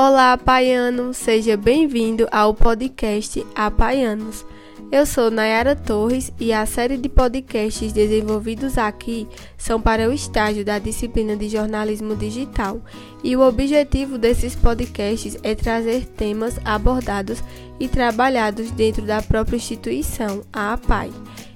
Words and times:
Olá, 0.00 0.34
apaiano! 0.34 1.12
Seja 1.12 1.56
bem-vindo 1.56 2.28
ao 2.30 2.54
podcast 2.54 3.44
Apaianos. 3.52 4.46
Eu 4.92 5.04
sou 5.04 5.28
Nayara 5.28 5.74
Torres 5.74 6.32
e 6.38 6.52
a 6.52 6.64
série 6.66 6.96
de 6.96 7.08
podcasts 7.08 7.92
desenvolvidos 7.92 8.78
aqui 8.78 9.26
são 9.56 9.80
para 9.80 10.08
o 10.08 10.12
estágio 10.12 10.64
da 10.64 10.78
disciplina 10.78 11.34
de 11.34 11.48
jornalismo 11.48 12.14
digital. 12.14 12.80
E 13.24 13.34
o 13.36 13.40
objetivo 13.40 14.16
desses 14.16 14.54
podcasts 14.54 15.36
é 15.42 15.56
trazer 15.56 16.06
temas 16.06 16.60
abordados 16.64 17.42
e 17.80 17.88
trabalhados 17.88 18.70
dentro 18.70 19.02
da 19.02 19.20
própria 19.20 19.56
instituição, 19.56 20.44
a 20.52 20.74
APAI. 20.74 21.10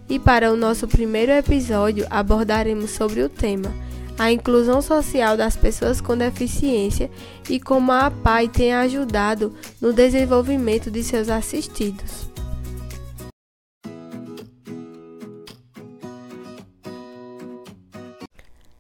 E 0.08 0.18
para 0.18 0.52
o 0.52 0.56
nosso 0.56 0.88
primeiro 0.88 1.30
episódio 1.30 2.08
abordaremos 2.10 2.90
sobre 2.90 3.22
o 3.22 3.28
tema 3.28 3.72
a 4.18 4.30
inclusão 4.30 4.80
social 4.82 5.36
das 5.36 5.56
pessoas 5.56 6.00
com 6.00 6.16
deficiência 6.16 7.10
e 7.48 7.58
como 7.58 7.92
a 7.92 8.06
APAI 8.06 8.48
tem 8.48 8.74
ajudado 8.74 9.54
no 9.80 9.92
desenvolvimento 9.92 10.90
de 10.90 11.02
seus 11.02 11.28
assistidos. 11.28 12.30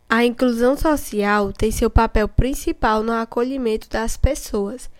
A 0.08 0.26
inclusão 0.26 0.76
social 0.76 1.52
tem 1.52 1.70
seu 1.70 1.88
papel 1.88 2.28
principal 2.28 3.02
no 3.02 3.12
acolhimento 3.12 3.88
das 3.88 4.16
pessoas 4.16 4.90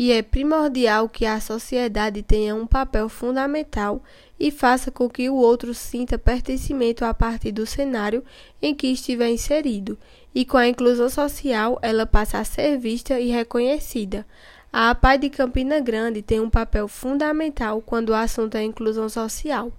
e 0.00 0.12
é 0.12 0.22
primordial 0.22 1.10
que 1.10 1.26
a 1.26 1.38
sociedade 1.42 2.22
tenha 2.22 2.54
um 2.54 2.66
papel 2.66 3.06
fundamental 3.06 4.02
e 4.38 4.50
faça 4.50 4.90
com 4.90 5.10
que 5.10 5.28
o 5.28 5.34
outro 5.34 5.74
sinta 5.74 6.18
pertencimento 6.18 7.04
a 7.04 7.12
partir 7.12 7.52
do 7.52 7.66
cenário 7.66 8.24
em 8.62 8.74
que 8.74 8.86
estiver 8.86 9.28
inserido, 9.28 9.98
e 10.34 10.42
com 10.42 10.56
a 10.56 10.66
inclusão 10.66 11.10
social 11.10 11.78
ela 11.82 12.06
passa 12.06 12.38
a 12.38 12.44
ser 12.44 12.78
vista 12.78 13.20
e 13.20 13.28
reconhecida. 13.28 14.26
A 14.72 14.88
APAI 14.88 15.18
de 15.18 15.28
Campina 15.28 15.80
Grande 15.80 16.22
tem 16.22 16.40
um 16.40 16.48
papel 16.48 16.88
fundamental 16.88 17.82
quando 17.82 18.08
o 18.08 18.14
assunto 18.14 18.54
é 18.54 18.62
inclusão 18.62 19.06
social. 19.06 19.70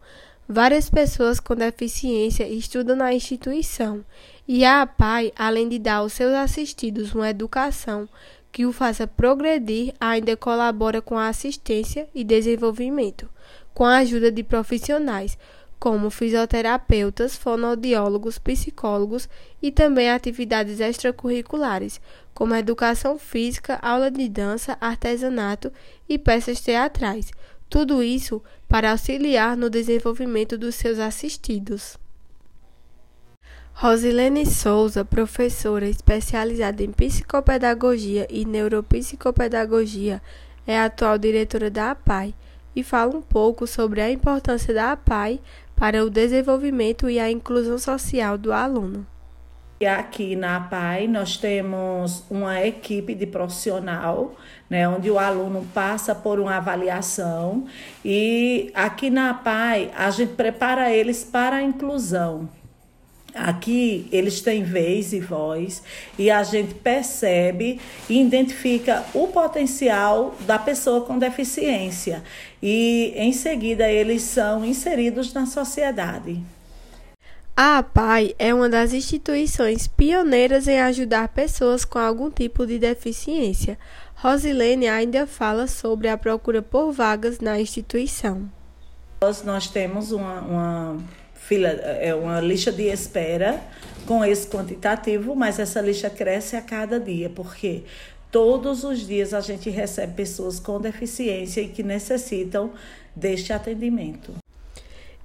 Várias 0.47 0.87
pessoas 0.87 1.39
com 1.39 1.55
deficiência 1.55 2.47
estudam 2.47 2.95
na 2.95 3.11
instituição 3.11 4.05
e 4.47 4.63
a 4.65 4.83
APAI, 4.83 5.33
além 5.35 5.67
de 5.67 5.79
dar 5.79 5.95
aos 5.95 6.13
seus 6.13 6.33
assistidos 6.33 7.15
uma 7.15 7.29
educação 7.29 8.07
que 8.51 8.65
o 8.65 8.73
faça 8.73 9.07
progredir, 9.07 9.93
ainda 9.99 10.35
colabora 10.35 11.01
com 11.01 11.17
a 11.17 11.27
assistência 11.27 12.07
e 12.13 12.23
desenvolvimento, 12.23 13.29
com 13.73 13.85
a 13.85 13.97
ajuda 13.97 14.31
de 14.31 14.43
profissionais 14.43 15.37
como 15.81 16.11
fisioterapeutas, 16.11 17.35
fonoaudiólogos, 17.35 18.37
psicólogos 18.37 19.27
e 19.59 19.71
também 19.71 20.11
atividades 20.11 20.79
extracurriculares, 20.79 21.99
como 22.35 22.53
educação 22.53 23.17
física, 23.17 23.79
aula 23.81 24.11
de 24.11 24.29
dança, 24.29 24.77
artesanato 24.79 25.73
e 26.07 26.19
peças 26.19 26.61
teatrais. 26.61 27.31
Tudo 27.67 28.03
isso 28.03 28.43
para 28.69 28.91
auxiliar 28.91 29.57
no 29.57 29.71
desenvolvimento 29.71 30.55
dos 30.55 30.75
seus 30.75 30.99
assistidos. 30.99 31.97
Rosilene 33.81 34.45
Souza, 34.45 35.03
professora 35.03 35.89
especializada 35.89 36.83
em 36.83 36.91
psicopedagogia 36.91 38.27
e 38.29 38.45
neuropsicopedagogia, 38.45 40.21
é 40.67 40.79
atual 40.79 41.17
diretora 41.17 41.67
da 41.67 41.89
APAI 41.89 42.35
e 42.75 42.83
fala 42.83 43.17
um 43.17 43.23
pouco 43.23 43.65
sobre 43.65 43.99
a 43.99 44.11
importância 44.11 44.71
da 44.71 44.91
APAI 44.91 45.39
para 45.75 46.05
o 46.05 46.11
desenvolvimento 46.11 47.09
e 47.09 47.19
a 47.19 47.31
inclusão 47.31 47.79
social 47.79 48.37
do 48.37 48.53
aluno. 48.53 49.03
Aqui 49.83 50.35
na 50.35 50.57
APAI 50.57 51.07
nós 51.07 51.37
temos 51.37 52.23
uma 52.29 52.63
equipe 52.63 53.15
de 53.15 53.25
profissional, 53.25 54.35
né, 54.69 54.87
onde 54.87 55.09
o 55.09 55.17
aluno 55.17 55.67
passa 55.73 56.13
por 56.13 56.39
uma 56.39 56.57
avaliação 56.57 57.65
e 58.05 58.71
aqui 58.75 59.09
na 59.09 59.31
APAI 59.31 59.89
a 59.97 60.11
gente 60.11 60.33
prepara 60.33 60.91
eles 60.91 61.23
para 61.23 61.55
a 61.55 61.63
inclusão. 61.63 62.47
Aqui 63.33 64.07
eles 64.11 64.41
têm 64.41 64.63
vez 64.63 65.13
e 65.13 65.19
voz 65.19 65.81
e 66.17 66.29
a 66.29 66.43
gente 66.43 66.73
percebe 66.73 67.79
e 68.09 68.21
identifica 68.21 69.05
o 69.13 69.27
potencial 69.27 70.35
da 70.41 70.59
pessoa 70.59 71.05
com 71.05 71.17
deficiência 71.17 72.23
e 72.61 73.13
em 73.15 73.31
seguida 73.31 73.89
eles 73.89 74.21
são 74.21 74.65
inseridos 74.65 75.33
na 75.33 75.45
sociedade. 75.45 76.41
A 77.55 77.77
APAI 77.79 78.33
é 78.39 78.53
uma 78.53 78.67
das 78.67 78.91
instituições 78.91 79.87
pioneiras 79.87 80.67
em 80.67 80.79
ajudar 80.79 81.27
pessoas 81.27 81.85
com 81.85 81.99
algum 81.99 82.31
tipo 82.31 82.65
de 82.65 82.79
deficiência. 82.79 83.77
Rosilene 84.15 84.87
ainda 84.87 85.27
fala 85.27 85.67
sobre 85.67 86.07
a 86.07 86.17
procura 86.17 86.61
por 86.61 86.91
vagas 86.91 87.39
na 87.39 87.59
instituição. 87.59 88.49
Nós, 89.21 89.43
nós 89.43 89.67
temos 89.67 90.11
uma, 90.11 90.41
uma 90.41 90.97
fila, 91.51 91.67
é 91.67 92.15
uma 92.15 92.39
lista 92.39 92.71
de 92.71 92.83
espera 92.83 93.61
com 94.05 94.23
esse 94.23 94.47
quantitativo, 94.47 95.35
mas 95.35 95.59
essa 95.59 95.81
lista 95.81 96.09
cresce 96.09 96.55
a 96.55 96.61
cada 96.61 96.97
dia, 96.97 97.29
porque 97.29 97.83
todos 98.31 98.85
os 98.85 99.05
dias 99.05 99.33
a 99.33 99.41
gente 99.41 99.69
recebe 99.69 100.13
pessoas 100.13 100.61
com 100.61 100.79
deficiência 100.79 101.59
e 101.59 101.67
que 101.67 101.83
necessitam 101.83 102.71
deste 103.13 103.51
atendimento. 103.51 104.33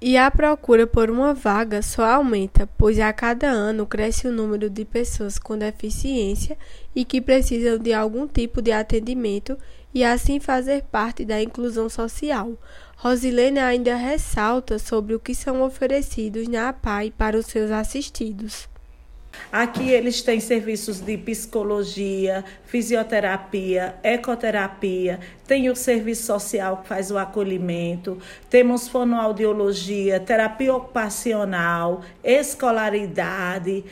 E 0.01 0.17
a 0.17 0.29
procura 0.29 0.85
por 0.85 1.09
uma 1.11 1.33
vaga 1.33 1.81
só 1.81 2.05
aumenta, 2.05 2.69
pois 2.77 2.99
a 2.99 3.13
cada 3.13 3.47
ano 3.47 3.87
cresce 3.87 4.27
o 4.27 4.33
número 4.33 4.69
de 4.69 4.85
pessoas 4.85 5.39
com 5.39 5.57
deficiência 5.57 6.59
e 6.93 7.05
que 7.05 7.21
precisam 7.21 7.79
de 7.79 7.93
algum 7.93 8.27
tipo 8.27 8.61
de 8.61 8.73
atendimento 8.73 9.57
e 9.97 10.05
assim 10.05 10.39
fazer 10.39 10.83
parte 10.93 11.25
da 11.25 11.43
inclusão 11.43 11.89
social. 11.89 12.53
Rosilene 12.99 13.59
ainda 13.59 13.97
ressalta 13.97 14.79
sobre 14.79 15.15
o 15.15 15.19
que 15.19 15.35
são 15.35 15.63
oferecidos 15.63 16.47
na 16.49 16.69
APAI 16.69 17.11
para 17.17 17.39
os 17.39 17.47
seus 17.47 17.71
assistidos. 17.71 18.69
Aqui 19.51 19.89
eles 19.89 20.21
têm 20.21 20.39
serviços 20.39 21.01
de 21.01 21.17
psicologia, 21.17 22.45
fisioterapia, 22.67 23.95
ecoterapia, 24.03 25.19
tem 25.47 25.71
o 25.71 25.75
serviço 25.75 26.27
social 26.27 26.83
que 26.83 26.89
faz 26.89 27.11
o 27.11 27.17
acolhimento, 27.17 28.19
temos 28.51 28.89
fonoaudiologia, 28.89 30.21
terapia 30.21 30.75
ocupacional, 30.75 32.03
escolaridade. 32.23 33.83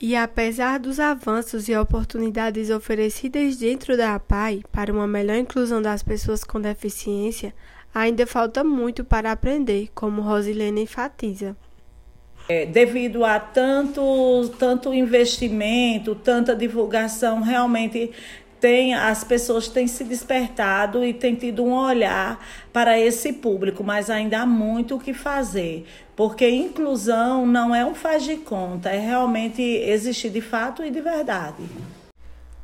E 0.00 0.14
apesar 0.14 0.78
dos 0.78 1.00
avanços 1.00 1.68
e 1.68 1.76
oportunidades 1.76 2.70
oferecidas 2.70 3.56
dentro 3.56 3.96
da 3.96 4.14
APAI 4.14 4.62
para 4.70 4.92
uma 4.92 5.08
melhor 5.08 5.36
inclusão 5.36 5.82
das 5.82 6.04
pessoas 6.04 6.44
com 6.44 6.60
deficiência, 6.60 7.52
ainda 7.92 8.24
falta 8.24 8.62
muito 8.62 9.04
para 9.04 9.32
aprender, 9.32 9.88
como 9.92 10.22
Rosilene 10.22 10.82
enfatiza. 10.82 11.56
É, 12.48 12.64
devido 12.64 13.24
a 13.24 13.40
tanto, 13.40 14.48
tanto 14.56 14.94
investimento, 14.94 16.14
tanta 16.14 16.54
divulgação, 16.54 17.42
realmente 17.42 18.12
tem, 18.60 18.94
as 18.94 19.24
pessoas 19.24 19.68
têm 19.68 19.86
se 19.86 20.04
despertado 20.04 21.04
e 21.04 21.12
têm 21.12 21.34
tido 21.34 21.64
um 21.64 21.72
olhar 21.72 22.44
para 22.72 22.98
esse 22.98 23.32
público, 23.32 23.82
mas 23.84 24.10
ainda 24.10 24.40
há 24.40 24.46
muito 24.46 24.96
o 24.96 25.00
que 25.00 25.14
fazer, 25.14 25.86
porque 26.16 26.48
inclusão 26.48 27.46
não 27.46 27.74
é 27.74 27.84
um 27.84 27.94
faz 27.94 28.24
de 28.24 28.36
conta, 28.36 28.90
é 28.90 28.98
realmente 28.98 29.62
existir 29.62 30.30
de 30.30 30.40
fato 30.40 30.84
e 30.84 30.90
de 30.90 31.00
verdade. 31.00 31.64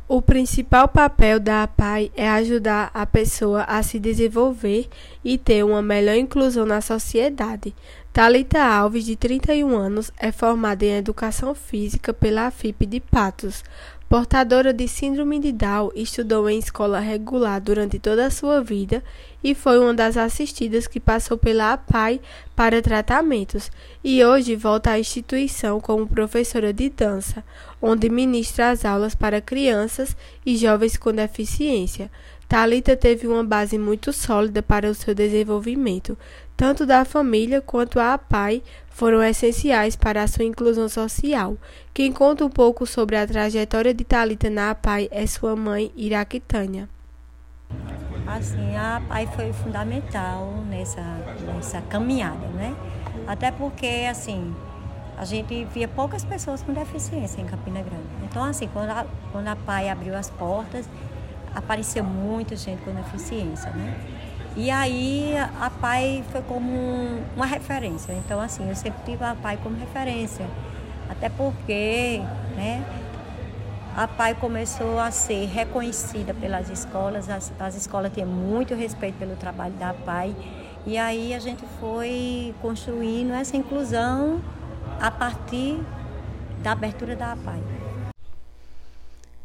O 0.06 0.20
principal 0.20 0.86
papel 0.86 1.40
da 1.40 1.62
APAI 1.62 2.12
é 2.14 2.28
ajudar 2.28 2.90
a 2.92 3.06
pessoa 3.06 3.62
a 3.62 3.82
se 3.82 3.98
desenvolver 3.98 4.86
e 5.24 5.38
ter 5.38 5.64
uma 5.64 5.80
melhor 5.80 6.14
inclusão 6.14 6.66
na 6.66 6.82
sociedade. 6.82 7.74
Talita 8.12 8.62
Alves, 8.62 9.06
de 9.06 9.16
31 9.16 9.74
anos, 9.74 10.12
é 10.18 10.30
formada 10.30 10.84
em 10.84 10.98
Educação 10.98 11.54
Física 11.54 12.12
pela 12.12 12.46
AFIP 12.46 12.84
de 12.84 13.00
Patos. 13.00 13.64
Portadora 14.08 14.72
de 14.72 14.86
síndrome 14.86 15.40
de 15.40 15.50
Down, 15.50 15.90
estudou 15.94 16.48
em 16.48 16.58
escola 16.58 17.00
regular 17.00 17.60
durante 17.60 17.98
toda 17.98 18.26
a 18.26 18.30
sua 18.30 18.62
vida 18.62 19.02
e 19.42 19.54
foi 19.54 19.78
uma 19.78 19.94
das 19.94 20.16
assistidas 20.16 20.86
que 20.86 21.00
passou 21.00 21.38
pela 21.38 21.72
APAI 21.72 22.20
para 22.54 22.82
tratamentos 22.82 23.70
e 24.04 24.22
hoje 24.22 24.54
volta 24.54 24.90
à 24.90 24.98
instituição 24.98 25.80
como 25.80 26.06
professora 26.06 26.72
de 26.72 26.90
dança, 26.90 27.42
onde 27.80 28.10
ministra 28.10 28.70
as 28.70 28.84
aulas 28.84 29.14
para 29.14 29.40
crianças 29.40 30.14
e 30.44 30.56
jovens 30.56 30.96
com 30.96 31.10
deficiência. 31.10 32.10
Talita 32.48 32.96
teve 32.96 33.26
uma 33.26 33.42
base 33.42 33.78
muito 33.78 34.12
sólida 34.12 34.62
para 34.62 34.88
o 34.88 34.94
seu 34.94 35.14
desenvolvimento, 35.14 36.16
tanto 36.56 36.86
da 36.86 37.04
família 37.04 37.60
quanto 37.60 37.98
a 37.98 38.14
APAI 38.14 38.62
foram 38.88 39.22
essenciais 39.22 39.96
para 39.96 40.22
a 40.22 40.26
sua 40.26 40.44
inclusão 40.44 40.88
social. 40.88 41.56
Quem 41.92 42.12
conta 42.12 42.44
um 42.44 42.50
pouco 42.50 42.86
sobre 42.86 43.16
a 43.16 43.26
trajetória 43.26 43.92
de 43.92 44.04
Talita 44.04 44.48
na 44.48 44.70
APAI 44.70 45.08
é 45.10 45.26
sua 45.26 45.56
mãe, 45.56 45.90
Iraquitânia. 45.96 46.88
Assim, 48.26 48.76
a 48.76 48.96
APAI 48.96 49.26
foi 49.34 49.52
fundamental 49.52 50.64
nessa, 50.68 51.02
nessa 51.54 51.80
caminhada, 51.82 52.46
né? 52.48 52.74
Até 53.26 53.50
porque, 53.50 54.06
assim, 54.08 54.54
a 55.16 55.24
gente 55.24 55.64
via 55.66 55.88
poucas 55.88 56.24
pessoas 56.24 56.62
com 56.62 56.72
deficiência 56.72 57.40
em 57.40 57.46
Campina 57.46 57.82
Grande. 57.82 58.04
Então, 58.22 58.42
assim, 58.44 58.68
quando 58.72 58.90
a, 58.90 59.06
quando 59.32 59.48
a 59.48 59.56
PAI 59.56 59.88
abriu 59.88 60.16
as 60.16 60.30
portas, 60.30 60.88
apareceu 61.54 62.04
muita 62.04 62.56
gente 62.56 62.82
com 62.82 62.92
deficiência, 62.92 63.70
né? 63.70 63.94
E 64.56 64.70
aí 64.70 65.34
a 65.60 65.68
PAI 65.68 66.22
foi 66.30 66.42
como 66.42 66.70
uma 67.34 67.46
referência. 67.46 68.12
Então, 68.12 68.40
assim, 68.40 68.68
eu 68.68 68.76
sempre 68.76 69.02
tive 69.04 69.24
a 69.24 69.34
PAI 69.34 69.58
como 69.62 69.76
referência. 69.76 70.46
Até 71.08 71.28
porque, 71.28 72.20
né, 72.54 72.84
a 73.96 74.06
PAI 74.06 74.34
começou 74.34 74.98
a 74.98 75.10
ser 75.10 75.46
reconhecida 75.46 76.32
pelas 76.32 76.70
escolas, 76.70 77.28
as, 77.28 77.52
as 77.58 77.74
escolas 77.74 78.12
tinham 78.12 78.28
muito 78.28 78.74
respeito 78.74 79.16
pelo 79.18 79.34
trabalho 79.36 79.74
da 79.74 79.92
PAI. 79.92 80.34
E 80.86 80.98
aí 80.98 81.34
a 81.34 81.38
gente 81.38 81.64
foi 81.80 82.54
construindo 82.60 83.32
essa 83.32 83.56
inclusão 83.56 84.40
a 85.00 85.10
partir 85.10 85.80
da 86.62 86.72
abertura 86.72 87.16
da 87.16 87.32
APAI. 87.32 87.73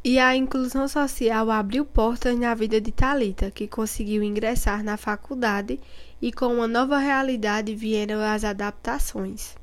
E 0.04 0.18
a 0.18 0.34
inclusão 0.34 0.88
social 0.88 1.51
abriu 1.51 1.86
portas 1.86 2.38
na 2.40 2.54
vida 2.56 2.80
de 2.80 2.90
Talita, 2.92 3.51
que 3.51 3.68
conseguiu 3.68 4.24
ingressar 4.24 4.81
na 4.81 4.96
faculdade 4.96 5.80
e 6.22 6.31
com 6.31 6.48
uma 6.48 6.68
nova 6.68 6.98
realidade 6.98 7.75
vieram 7.75 8.22
as 8.22 8.46
adaptações. 8.46 9.57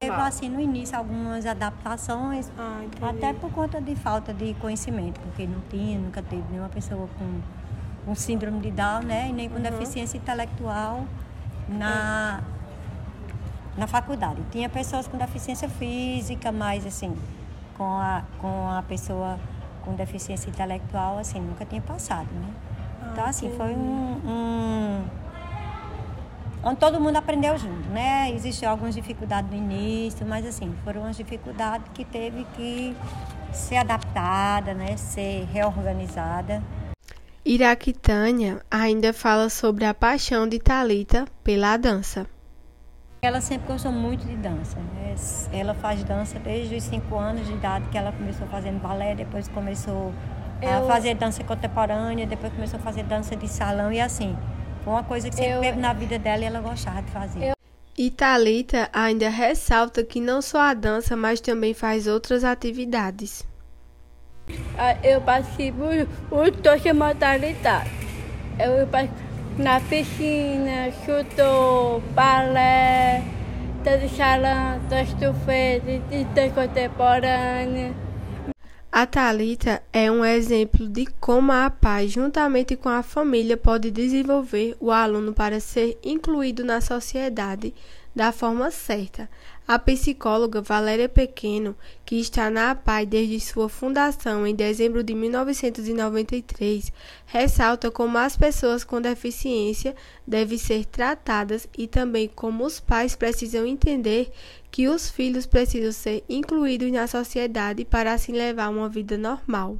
Teve 0.00 0.14
assim 0.14 0.48
no 0.48 0.60
início 0.60 0.96
algumas 0.96 1.44
adaptações, 1.44 2.50
ah, 2.56 2.82
até 3.02 3.32
por 3.32 3.50
conta 3.50 3.80
de 3.80 3.96
falta 3.96 4.32
de 4.32 4.54
conhecimento, 4.54 5.18
porque 5.20 5.46
não 5.46 5.60
tinha, 5.68 5.98
nunca 5.98 6.22
teve 6.22 6.44
nenhuma 6.50 6.68
pessoa 6.68 7.08
com, 7.18 7.40
com 8.04 8.14
síndrome 8.14 8.60
de 8.60 8.70
Down, 8.70 9.02
né, 9.02 9.28
e 9.28 9.32
nem 9.32 9.48
com 9.48 9.56
uhum. 9.56 9.62
deficiência 9.62 10.18
intelectual 10.18 11.04
na 11.68 12.42
na 13.76 13.86
faculdade. 13.86 14.42
Tinha 14.50 14.68
pessoas 14.68 15.06
com 15.06 15.16
deficiência 15.16 15.68
física, 15.68 16.50
mas 16.50 16.84
assim, 16.84 17.16
com 17.78 17.84
a, 17.84 18.24
com 18.40 18.68
a 18.68 18.82
pessoa 18.82 19.38
com 19.82 19.94
deficiência 19.94 20.50
intelectual, 20.50 21.18
assim, 21.18 21.40
nunca 21.40 21.64
tinha 21.64 21.80
passado, 21.80 22.28
né? 22.34 22.48
Ah, 23.00 23.08
então, 23.12 23.24
assim, 23.24 23.50
foi 23.56 23.72
um, 23.72 24.20
um, 24.26 25.04
onde 26.62 26.76
todo 26.76 27.00
mundo 27.00 27.16
aprendeu 27.16 27.56
junto, 27.56 27.88
né? 27.88 28.30
Existiam 28.32 28.70
algumas 28.70 28.94
dificuldades 28.94 29.50
no 29.50 29.56
início, 29.56 30.26
mas 30.26 30.44
assim, 30.44 30.74
foram 30.84 31.06
as 31.06 31.16
dificuldades 31.16 31.86
que 31.94 32.04
teve 32.04 32.44
que 32.56 32.94
ser 33.52 33.76
adaptada, 33.76 34.74
né? 34.74 34.96
Ser 34.96 35.46
reorganizada. 35.52 36.62
Iraquitânia 37.44 38.60
ainda 38.70 39.12
fala 39.14 39.48
sobre 39.48 39.86
a 39.86 39.94
paixão 39.94 40.46
de 40.46 40.58
Talita 40.58 41.24
pela 41.42 41.78
dança. 41.78 42.26
Ela 43.20 43.40
sempre 43.40 43.66
gostou 43.66 43.90
muito 43.90 44.24
de 44.24 44.36
dança. 44.36 44.78
Né? 44.78 45.14
Ela 45.52 45.74
faz 45.74 46.02
dança 46.04 46.38
desde 46.38 46.76
os 46.76 46.84
cinco 46.84 47.16
anos 47.16 47.46
de 47.46 47.52
idade 47.52 47.86
que 47.90 47.98
ela 47.98 48.12
começou 48.12 48.46
fazendo 48.46 48.80
balé, 48.80 49.14
depois 49.14 49.48
começou 49.48 50.12
a 50.62 50.86
fazer 50.86 51.14
dança 51.14 51.42
contemporânea, 51.42 52.26
depois 52.26 52.52
começou 52.52 52.78
a 52.78 52.82
fazer 52.82 53.02
dança 53.02 53.34
de 53.34 53.48
salão 53.48 53.92
e 53.92 54.00
assim. 54.00 54.36
Foi 54.84 54.92
uma 54.92 55.04
coisa 55.04 55.28
que 55.28 55.36
sempre 55.36 55.54
eu... 55.54 55.60
teve 55.60 55.80
na 55.80 55.92
vida 55.92 56.18
dela 56.18 56.42
e 56.42 56.46
ela 56.46 56.60
gostava 56.60 57.02
de 57.02 57.10
fazer. 57.10 57.44
Eu... 57.44 57.54
E 57.96 58.10
Thalita 58.10 58.88
ainda 58.92 59.28
ressalta 59.28 60.04
que 60.04 60.20
não 60.20 60.40
só 60.40 60.60
a 60.60 60.74
dança, 60.74 61.16
mas 61.16 61.40
também 61.40 61.74
faz 61.74 62.06
outras 62.06 62.44
atividades. 62.44 63.44
Ah, 64.78 64.96
eu 65.02 65.20
participo 65.20 65.84
de 65.88 66.06
todas 66.62 66.86
as 66.86 66.92
modalidades. 66.94 67.92
Eu 68.58 68.86
participo 68.86 69.27
na 69.58 69.80
piscina, 69.80 70.92
chutou, 71.04 72.00
balé, 72.14 73.24
dança 73.82 74.08
salão, 74.16 74.80
dança 74.88 75.14
do 75.16 75.34
dança 76.34 76.54
contemporânea. 76.54 77.92
A 78.90 79.04
Talita 79.04 79.82
é 79.92 80.10
um 80.10 80.24
exemplo 80.24 80.88
de 80.88 81.06
como 81.20 81.52
a 81.52 81.68
paz, 81.68 82.12
juntamente 82.12 82.76
com 82.76 82.88
a 82.88 83.02
família, 83.02 83.56
pode 83.56 83.90
desenvolver 83.90 84.76
o 84.80 84.90
aluno 84.90 85.32
para 85.34 85.60
ser 85.60 85.98
incluído 86.02 86.64
na 86.64 86.80
sociedade 86.80 87.74
da 88.18 88.32
forma 88.32 88.68
certa. 88.72 89.30
A 89.66 89.78
psicóloga 89.78 90.60
Valéria 90.60 91.08
Pequeno, 91.08 91.76
que 92.04 92.16
está 92.18 92.50
na 92.50 92.72
APAI 92.72 93.06
desde 93.06 93.38
sua 93.38 93.68
fundação 93.68 94.44
em 94.44 94.56
dezembro 94.56 95.04
de 95.04 95.14
1993, 95.14 96.92
ressalta 97.26 97.92
como 97.92 98.18
as 98.18 98.36
pessoas 98.36 98.82
com 98.82 99.00
deficiência 99.00 99.94
devem 100.26 100.58
ser 100.58 100.84
tratadas 100.84 101.68
e 101.78 101.86
também 101.86 102.28
como 102.34 102.64
os 102.64 102.80
pais 102.80 103.14
precisam 103.14 103.64
entender 103.64 104.32
que 104.68 104.88
os 104.88 105.08
filhos 105.08 105.46
precisam 105.46 105.92
ser 105.92 106.24
incluídos 106.28 106.90
na 106.90 107.06
sociedade 107.06 107.84
para 107.84 108.14
assim 108.14 108.32
levar 108.32 108.68
uma 108.68 108.88
vida 108.88 109.16
normal. 109.16 109.78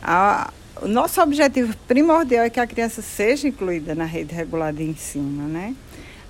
A, 0.00 0.52
o 0.80 0.86
nosso 0.86 1.20
objetivo 1.20 1.76
primordial 1.88 2.44
é 2.44 2.50
que 2.50 2.60
a 2.60 2.66
criança 2.66 3.02
seja 3.02 3.48
incluída 3.48 3.92
na 3.92 4.04
rede 4.04 4.32
regular 4.32 4.72
de 4.72 4.84
ensino, 4.84 5.48
né? 5.48 5.74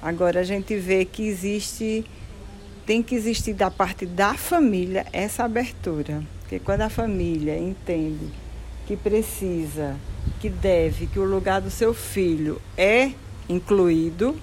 Agora 0.02 0.40
a 0.40 0.42
gente 0.42 0.76
vê 0.76 1.04
que 1.04 1.22
existe, 1.22 2.04
tem 2.84 3.00
que 3.00 3.14
existir 3.14 3.54
da 3.54 3.70
parte 3.70 4.04
da 4.04 4.34
família 4.34 5.06
essa 5.12 5.44
abertura. 5.44 6.24
Porque 6.40 6.58
quando 6.58 6.80
a 6.80 6.88
família 6.88 7.56
entende 7.56 8.28
que 8.84 8.96
precisa, 8.96 9.96
que 10.40 10.48
deve, 10.48 11.06
que 11.06 11.20
o 11.20 11.24
lugar 11.24 11.60
do 11.60 11.70
seu 11.70 11.94
filho 11.94 12.60
é 12.76 13.12
incluído, 13.48 14.36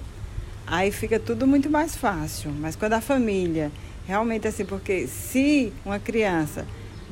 aí 0.66 0.90
fica 0.90 1.20
tudo 1.20 1.46
muito 1.46 1.68
mais 1.68 1.94
fácil. 1.94 2.50
Mas 2.52 2.74
quando 2.74 2.94
a 2.94 3.00
família 3.02 3.70
realmente 4.06 4.48
assim, 4.48 4.64
porque 4.64 5.06
se 5.06 5.74
uma 5.84 5.98
criança 5.98 6.66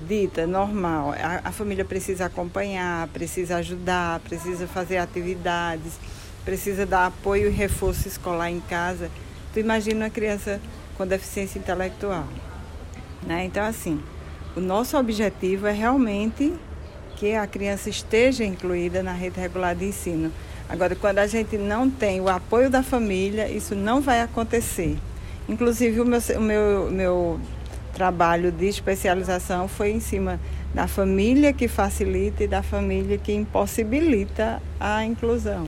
dita 0.09 0.47
normal, 0.47 1.13
a, 1.13 1.49
a 1.49 1.53
família 1.53 1.85
precisa 1.85 2.25
acompanhar, 2.25 3.09
precisa 3.09 3.57
ajudar, 3.57 4.21
precisa 4.21 4.67
fazer 4.67 4.97
atividades 4.97 5.99
precisa 6.45 6.87
dar 6.87 7.07
apoio 7.07 7.49
e 7.49 7.53
reforço 7.53 8.09
escolar 8.09 8.51
em 8.51 8.61
casa. 8.61 9.11
Tu 9.53 9.61
imagina 9.61 10.05
uma 10.05 10.11
criança 10.11 10.61
com 10.97 11.07
deficiência 11.07 11.59
intelectual. 11.59 12.27
Né? 13.27 13.45
Então, 13.45 13.65
assim, 13.65 14.01
o 14.57 14.61
nosso 14.61 14.97
objetivo 14.97 15.67
é 15.67 15.73
realmente 15.73 16.53
que 17.17 17.35
a 17.35 17.47
criança 17.47 17.91
esteja 17.91 18.45
incluída 18.45 19.03
na 19.03 19.13
rede 19.13 19.41
regular 19.41 19.75
de 19.75 19.87
ensino. 19.87 20.33
Agora, 20.69 20.95
quando 20.95 21.19
a 21.19 21.27
gente 21.27 21.57
não 21.57 21.89
tem 21.89 22.21
o 22.21 22.29
apoio 22.29 22.71
da 22.71 22.83
família, 22.83 23.49
isso 23.49 23.75
não 23.75 24.01
vai 24.01 24.21
acontecer. 24.21 24.97
Inclusive, 25.49 26.01
o 26.01 26.05
meu, 26.05 26.21
o 26.37 26.41
meu, 26.41 26.91
meu 26.91 27.41
trabalho 27.95 28.53
de 28.53 28.67
especialização 28.67 29.67
foi 29.67 29.91
em 29.91 30.01
cima 30.01 30.39
da 30.75 30.87
família 30.87 31.53
que 31.53 31.67
facilita 31.67 32.45
e 32.45 32.49
da 32.49 32.63
família 32.63 33.17
que 33.19 33.33
impossibilita 33.33 34.63
a 34.79 35.05
inclusão. 35.05 35.68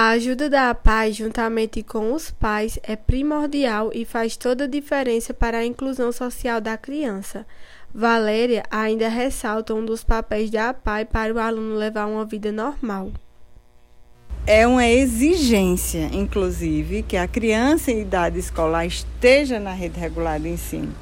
A 0.00 0.10
ajuda 0.10 0.48
da 0.48 0.72
paz 0.76 1.16
juntamente 1.16 1.82
com 1.82 2.12
os 2.12 2.30
pais 2.30 2.78
é 2.84 2.94
primordial 2.94 3.90
e 3.92 4.04
faz 4.04 4.36
toda 4.36 4.62
a 4.62 4.68
diferença 4.68 5.34
para 5.34 5.58
a 5.58 5.66
inclusão 5.66 6.12
social 6.12 6.60
da 6.60 6.76
criança. 6.76 7.44
Valéria 7.92 8.62
ainda 8.70 9.08
ressalta 9.08 9.74
um 9.74 9.84
dos 9.84 10.04
papéis 10.04 10.52
da 10.52 10.72
PAI 10.72 11.04
para 11.04 11.34
o 11.34 11.40
aluno 11.40 11.74
levar 11.74 12.06
uma 12.06 12.24
vida 12.24 12.52
normal. 12.52 13.10
É 14.46 14.68
uma 14.68 14.86
exigência, 14.86 16.08
inclusive, 16.12 17.02
que 17.02 17.16
a 17.16 17.26
criança 17.26 17.90
em 17.90 18.02
idade 18.02 18.38
escolar 18.38 18.86
esteja 18.86 19.58
na 19.58 19.72
rede 19.72 19.98
regular 19.98 20.38
de 20.38 20.48
ensino. 20.50 20.94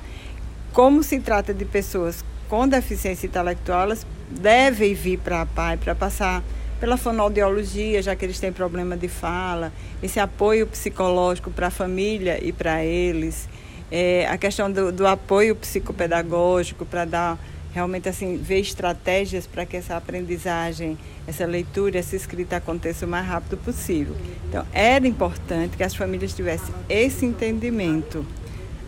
Como 0.73 1.03
se 1.03 1.21
trata 1.21 1.53
de 1.53 1.67
pessoas 1.67 2.25
com 2.49 2.67
deficiência 2.67 3.27
intelectual, 3.27 3.83
elas 3.83 4.07
devem 4.31 4.95
vir 4.95 5.19
para 5.19 5.43
a 5.43 5.47
PAI 5.47 5.77
para 5.77 5.95
passar 5.95 6.43
pela 6.79 6.97
fonoaudiologia, 6.97 8.03
já 8.03 8.15
que 8.15 8.25
eles 8.25 8.39
têm 8.39 8.53
problema 8.53 8.97
de 8.97 9.09
fala, 9.09 9.73
esse 10.03 10.21
apoio 10.21 10.67
psicológico 10.67 11.51
para 11.51 11.69
a 11.69 11.71
família 11.71 12.39
e 12.43 12.53
para 12.53 12.85
eles, 12.85 13.49
é, 13.91 14.27
a 14.27 14.37
questão 14.37 14.71
do, 14.71 14.93
do 14.93 15.07
apoio 15.07 15.55
psicopedagógico 15.57 16.85
para 16.85 17.05
dar 17.05 17.39
realmente 17.73 18.09
assim 18.09 18.39
ver 18.39 18.61
estratégias 18.61 19.47
para 19.47 19.67
que 19.67 19.77
essa 19.77 19.97
aprendizagem, 19.97 20.97
essa 21.27 21.45
leitura, 21.45 21.99
essa 21.99 22.17
escrita 22.17 22.57
aconteça 22.57 23.05
o 23.05 23.09
mais 23.09 23.27
rápido 23.27 23.57
possível. 23.59 24.17
Então, 24.49 24.67
era 24.73 25.07
importante 25.07 25.77
que 25.77 25.83
as 25.83 25.95
famílias 25.95 26.35
tivessem 26.35 26.75
esse 26.89 27.25
entendimento. 27.27 28.25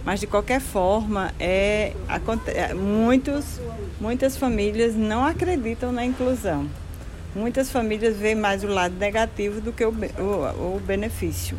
Mas 0.05 0.21
de 0.21 0.27
qualquer 0.27 0.61
forma, 0.61 1.35
é, 1.39 1.93
é 2.47 2.75
muitos, 2.75 3.61
muitas 4.01 4.39
famílias 4.39 4.95
não 4.95 5.23
acreditam 5.23 5.93
na 5.93 6.05
inclusão 6.05 6.67
muitas 7.35 7.71
famílias 7.71 8.17
veem 8.17 8.35
mais 8.35 8.65
o 8.65 8.69
lado 8.69 8.95
negativo 8.97 9.61
do 9.61 9.73
que 9.73 9.85
o, 9.85 9.91
o, 9.91 10.77
o 10.77 10.81
benefício. 10.81 11.57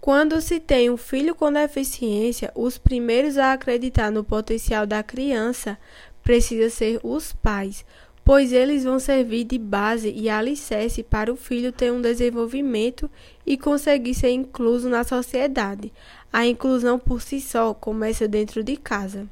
Quando 0.00 0.40
se 0.40 0.60
tem 0.60 0.88
um 0.88 0.96
filho 0.96 1.34
com 1.34 1.52
deficiência, 1.52 2.52
os 2.54 2.78
primeiros 2.78 3.38
a 3.38 3.52
acreditar 3.52 4.10
no 4.10 4.22
potencial 4.22 4.86
da 4.86 5.02
criança 5.02 5.76
precisam 6.22 6.70
ser 6.70 7.00
os 7.02 7.32
pais. 7.32 7.84
pois 8.26 8.52
eles 8.52 8.82
vão 8.82 8.98
servir 8.98 9.44
de 9.44 9.56
base 9.56 10.10
e 10.10 10.28
alicerce 10.28 11.00
para 11.00 11.32
o 11.32 11.36
filho 11.36 11.70
ter 11.70 11.92
um 11.92 12.02
desenvolvimento 12.02 13.08
e 13.46 13.56
conseguir 13.56 14.14
ser 14.14 14.30
incluso 14.30 14.88
na 14.88 15.04
sociedade. 15.04 15.92
A 16.32 16.44
inclusão 16.44 16.98
por 16.98 17.22
si 17.22 17.40
só 17.40 17.72
começa 17.72 18.26
dentro 18.26 18.64
de 18.64 18.76
casa. 18.76 19.28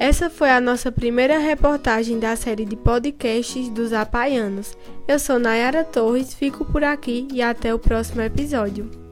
Essa 0.00 0.30
foi 0.30 0.48
a 0.48 0.62
nossa 0.62 0.90
primeira 0.90 1.36
reportagem 1.38 2.18
da 2.18 2.34
série 2.34 2.64
de 2.64 2.74
podcasts 2.74 3.68
dos 3.68 3.92
Apaianos. 3.92 4.74
Eu 5.06 5.18
sou 5.18 5.38
Nayara 5.38 5.84
Torres, 5.84 6.32
fico 6.32 6.64
por 6.64 6.82
aqui 6.82 7.28
e 7.30 7.42
até 7.42 7.74
o 7.74 7.78
próximo 7.78 8.22
episódio. 8.22 9.09